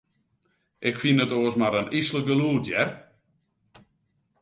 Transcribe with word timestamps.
Ik 0.89 0.95
fyn 1.01 1.21
it 1.23 1.35
oars 1.37 1.55
mar 1.59 1.73
in 1.79 1.93
yslik 1.99 2.25
gelûd, 2.29 2.65
hear. 2.69 2.89